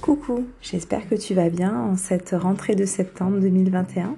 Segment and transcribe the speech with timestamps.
[0.00, 4.16] Coucou, j'espère que tu vas bien en cette rentrée de septembre 2021.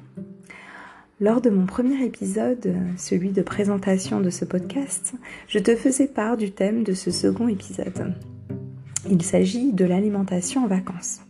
[1.20, 5.14] Lors de mon premier épisode, celui de présentation de ce podcast,
[5.48, 8.14] je te faisais part du thème de ce second épisode.
[9.08, 11.22] Il s'agit de l'alimentation en vacances.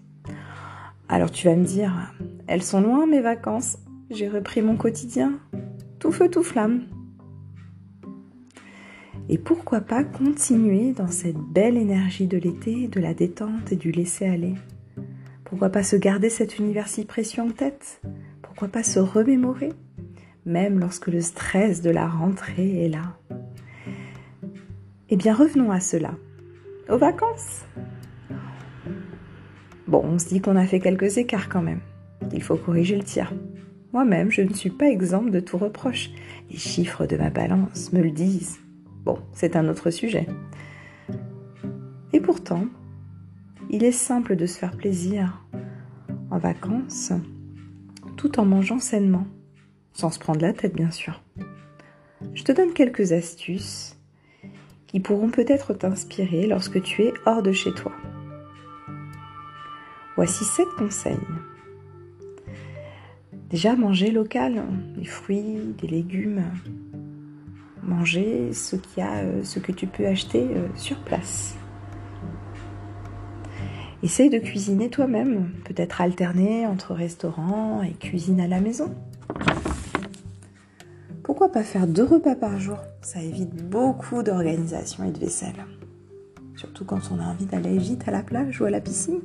[1.09, 2.13] Alors tu vas me dire,
[2.49, 3.79] elles sont loin mes vacances,
[4.11, 5.39] j'ai repris mon quotidien,
[6.01, 6.83] tout feu tout flamme.
[9.33, 13.93] Et pourquoi pas continuer dans cette belle énergie de l'été, de la détente et du
[13.93, 14.57] laisser-aller?
[15.45, 18.03] Pourquoi pas se garder cet univers si précieux en tête?
[18.43, 19.73] Pourquoi pas se remémorer
[20.47, 23.19] Même lorsque le stress de la rentrée est là?
[25.11, 26.17] Eh bien revenons à cela.
[26.89, 27.65] Aux vacances
[29.87, 31.83] Bon, on se dit qu'on a fait quelques écarts quand même.
[32.33, 33.33] Il faut corriger le tir.
[33.93, 36.11] Moi-même, je ne suis pas exempte de tout reproche.
[36.51, 38.59] Les chiffres de ma balance me le disent.
[39.05, 40.27] Bon, c'est un autre sujet.
[42.13, 42.67] Et pourtant,
[43.71, 45.45] il est simple de se faire plaisir
[46.31, 47.13] en vacances
[48.17, 49.27] tout en mangeant sainement,
[49.93, 51.23] sans se prendre la tête bien sûr.
[52.35, 53.97] Je te donne quelques astuces
[54.87, 57.93] qui pourront peut-être t'inspirer lorsque tu es hors de chez toi.
[60.17, 61.17] Voici sept conseils.
[63.49, 64.63] Déjà, manger local,
[64.97, 66.45] des fruits, des légumes,
[67.91, 71.57] manger ce, qu'il a, euh, ce que tu peux acheter euh, sur place.
[74.03, 78.95] Essaye de cuisiner toi-même, peut-être alterner entre restaurant et cuisine à la maison.
[81.23, 82.79] Pourquoi pas faire deux repas par jour?
[83.03, 85.67] Ça évite beaucoup d'organisation et de vaisselle.
[86.57, 89.21] Surtout quand on a envie d'aller vite à la plage ou à la piscine.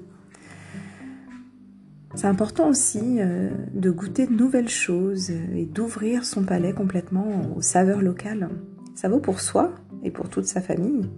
[2.15, 7.61] C'est important aussi euh, de goûter de nouvelles choses et d'ouvrir son palais complètement aux
[7.61, 8.49] saveurs locales.
[8.95, 11.09] Ça vaut pour soi et pour toute sa famille.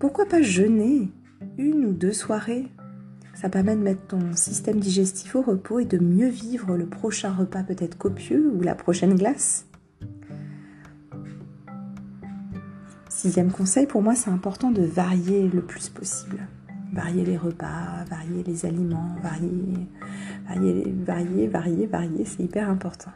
[0.00, 1.08] Pourquoi pas jeûner
[1.56, 2.66] une ou deux soirées?
[3.34, 7.32] Ça permet de mettre ton système digestif au repos et de mieux vivre le prochain
[7.32, 9.66] repas peut-être copieux ou la prochaine glace.
[13.08, 16.48] Sixième conseil, pour moi c'est important de varier le plus possible
[16.92, 19.88] varier les repas, varier les aliments, varier,
[20.46, 23.12] varier, varier, varier, c'est hyper important.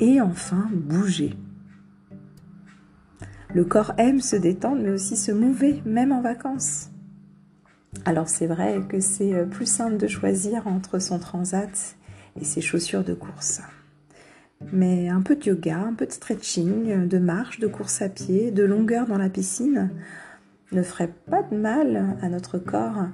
[0.00, 1.36] Et enfin, bouger.
[3.54, 6.88] Le corps aime se détendre, mais aussi se mouver, même en vacances.
[8.06, 11.96] Alors c'est vrai que c'est euh, plus simple de choisir entre son transat
[12.40, 13.60] et ses chaussures de course.
[14.72, 18.50] Mais un peu de yoga, un peu de stretching, de marche, de course à pied,
[18.50, 19.90] de longueur dans la piscine,
[20.72, 23.06] ne ferait pas de mal à notre corps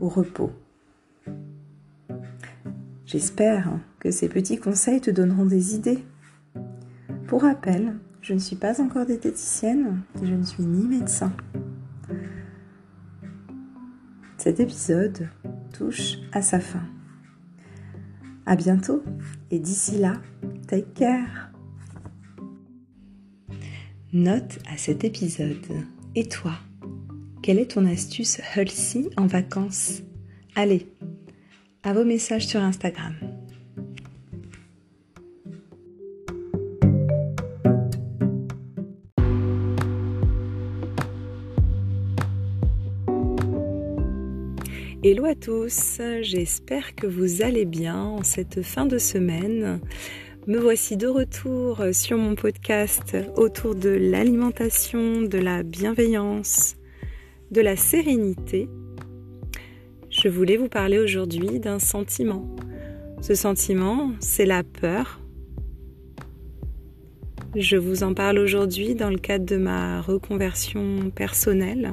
[0.00, 0.52] au repos.
[3.06, 6.04] J'espère que ces petits conseils te donneront des idées.
[7.26, 11.32] Pour rappel, je ne suis pas encore diététicienne et je ne suis ni médecin.
[14.36, 15.28] Cet épisode
[15.72, 16.82] touche à sa fin.
[18.46, 19.02] À bientôt
[19.50, 20.14] et d'ici là,
[20.66, 21.50] take care.
[24.12, 25.66] Note à cet épisode.
[26.14, 26.52] Et toi
[27.42, 30.02] Quelle est ton astuce healthy en vacances?
[30.54, 30.86] Allez,
[31.82, 33.14] à vos messages sur Instagram.
[45.04, 49.80] Hello à tous, j'espère que vous allez bien en cette fin de semaine.
[50.48, 56.76] Me voici de retour sur mon podcast autour de l'alimentation, de la bienveillance,
[57.50, 58.66] de la sérénité.
[60.08, 62.48] Je voulais vous parler aujourd'hui d'un sentiment.
[63.20, 65.20] Ce sentiment, c'est la peur.
[67.54, 71.92] Je vous en parle aujourd'hui dans le cadre de ma reconversion personnelle.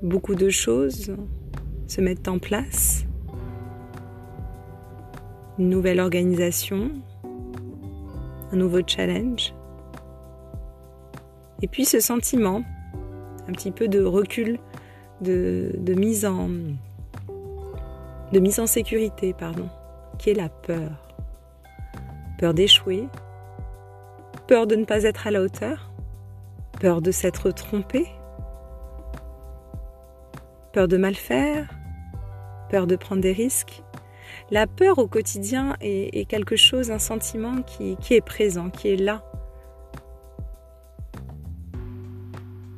[0.00, 1.14] Beaucoup de choses
[1.86, 3.04] se mettent en place
[5.58, 6.90] une nouvelle organisation,
[8.52, 9.54] un nouveau challenge.
[11.62, 12.62] Et puis ce sentiment,
[13.48, 14.58] un petit peu de recul,
[15.20, 16.48] de, mise, en,
[18.32, 19.68] mise en sécurité, pardon,
[20.18, 20.90] qui est la peur.
[22.38, 23.08] Peur d'échouer,
[24.48, 25.92] peur de ne pas être à la hauteur,
[26.80, 28.08] peur de s'être trompé,
[30.72, 31.68] peur de mal faire,
[32.70, 33.83] peur de prendre des risques,
[34.50, 39.24] la peur au quotidien est, quelque chose, un sentiment qui, est présent, qui est là,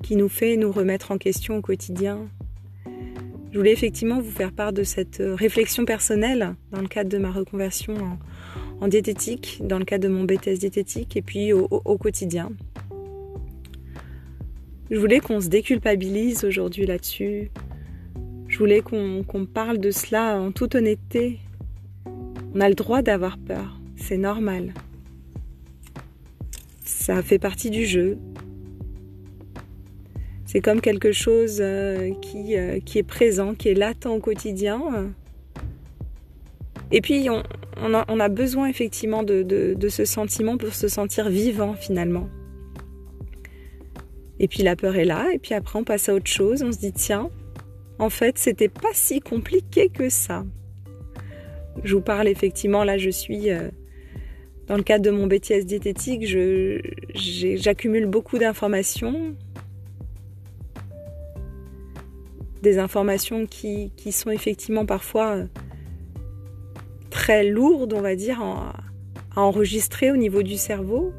[0.03, 2.29] qui nous fait nous remettre en question au quotidien.
[3.51, 7.33] Je voulais effectivement vous faire part de cette réflexion personnelle dans le cadre de ma
[7.33, 7.95] reconversion
[8.81, 12.53] en, diététique, dans le cadre de mon BTS diététique et puis au, quotidien.
[14.91, 17.51] Je voulais qu'on se déculpabilise aujourd'hui là-dessus.
[18.47, 21.41] Je voulais qu'on parle de cela en toute honnêteté.
[22.57, 24.73] On a le droit d'avoir peur, c'est normal.
[26.87, 28.17] Ça fait partie du jeu.
[30.47, 34.81] C'est comme quelque chose euh, qui, euh, qui, est présent, qui est latent au quotidien.
[36.91, 42.31] Et puis, on, a, besoin effectivement de, de, ce sentiment pour se sentir vivant finalement.
[44.39, 46.73] Et puis la peur est là, et puis après on passe à autre chose, on
[46.73, 47.29] se dit tiens,
[47.99, 50.47] en fait c'était pas si compliqué que ça.
[51.85, 53.69] Je vous parle effectivement, là je suis euh,
[54.67, 56.27] dans le cadre de mon BTS diététique,
[57.15, 59.37] j'accumule beaucoup d'informations.
[62.63, 65.47] Des informations qui, sont effectivement parfois euh,
[67.11, 68.73] très lourdes, on va dire, à
[69.37, 71.13] enregistrer au niveau du cerveau.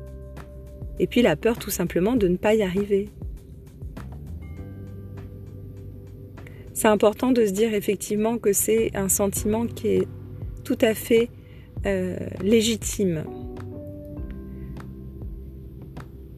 [1.00, 3.10] Et puis la peur tout simplement de ne pas y arriver.
[6.74, 10.08] C'est important de se dire effectivement que c'est un sentiment qui est
[10.68, 11.30] tout à fait
[11.86, 13.24] euh, légitime.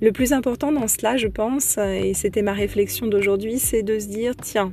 [0.01, 4.07] Le plus important dans cela, je pense, et c'était ma réflexion d'aujourd'hui, c'est de se
[4.07, 4.71] dire, tiens,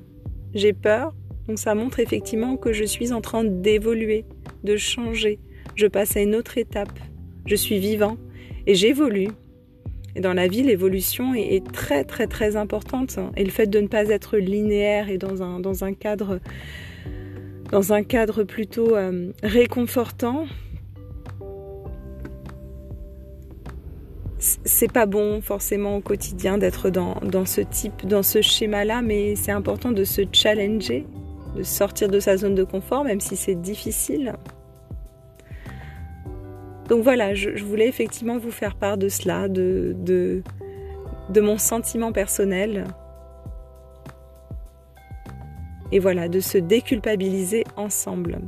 [0.55, 1.15] j'ai peur,
[1.49, 4.27] donc ça montre effectivement que je suis en train d'évoluer,
[4.63, 5.39] de changer.
[5.75, 6.99] Je passe à une autre étape.
[7.47, 8.19] Je suis vivant
[8.67, 9.29] et j'évolue
[10.17, 13.19] et dans la vie, l'évolution est, très très très importante.
[13.37, 16.41] Et le fait de ne pas être linéaire et dans dans un cadre
[17.71, 20.47] dans un cadre plutôt euh, réconfortant,
[24.39, 29.35] c'est pas bon forcément au quotidien d'être dans, dans, ce type, dans ce schéma-là, mais
[29.35, 31.07] c'est important de se challenger,
[31.57, 34.35] de sortir de sa zone de confort, même si c'est difficile.
[36.89, 40.43] Donc voilà, je, voulais effectivement vous faire part de cela, de, de,
[41.31, 42.85] de mon sentiment personnel.
[45.93, 48.41] Et voilà, de se déculpabiliser ensemble.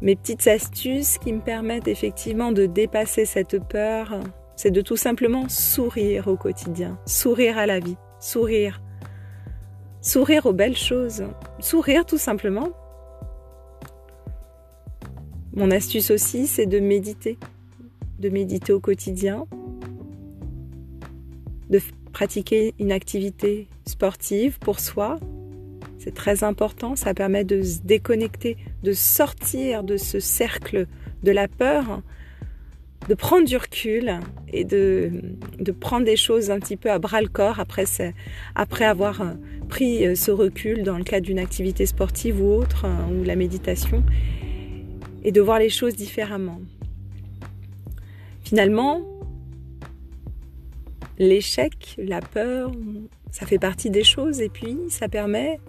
[0.00, 4.18] Mes petites astuces qui me permettent effectivement de dépasser cette peur,
[4.56, 8.82] c'est de tout simplement sourire au quotidien, sourire à la vie, sourire.
[10.00, 11.24] Sourire aux belles choses,
[11.60, 12.70] sourire tout simplement
[15.54, 17.38] mon astuce aussi, c'est de méditer,
[18.18, 19.46] de méditer au quotidien,
[21.68, 21.78] de
[22.12, 25.18] pratiquer une activité sportive pour soi.
[26.02, 30.88] C'est très important, ça permet de se déconnecter, de sortir de ce cercle
[31.22, 32.02] de la peur,
[33.08, 34.18] de prendre du recul
[34.52, 35.12] et de,
[35.60, 37.84] de prendre des choses un petit peu à bras le corps après,
[38.56, 39.22] après avoir
[39.68, 44.02] pris ce recul dans le cadre d'une activité sportive ou autre, hein, ou la méditation,
[45.22, 46.60] et de voir les choses différemment.
[48.42, 49.02] Finalement,
[51.20, 52.72] l'échec, la peur,
[53.30, 55.60] ça fait partie des choses et puis ça permet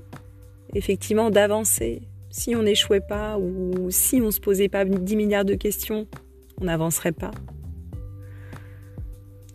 [0.76, 2.02] effectivement d'avancer.
[2.30, 6.08] Si on n'échouait pas ou si on ne se posait pas 10 milliards de questions,
[6.60, 7.32] on n'avancerait pas.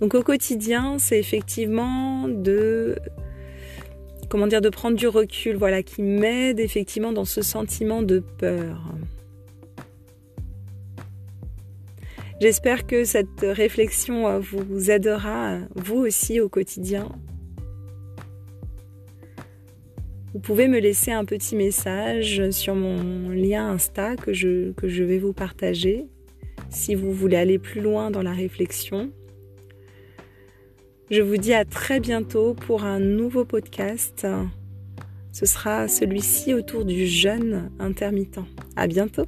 [0.00, 2.96] Donc au quotidien, c'est effectivement de
[4.28, 8.94] comment dire de prendre du recul, voilà, qui m'aide effectivement dans ce sentiment de peur.
[12.40, 17.08] J'espère que cette réflexion euh, vous aidera, vous aussi, au quotidien.
[20.38, 25.32] Vous pouvez me laisser un petit message sur mon lien Insta que je, vais vous
[25.32, 26.06] partager
[26.70, 29.10] si vous voulez aller plus loin dans la réflexion.
[31.10, 34.28] Je vous dis à très bientôt pour un nouveau podcast.
[35.32, 38.38] Ce sera celui-ci autour du jeûne intermittent.
[38.76, 39.26] À bientôt!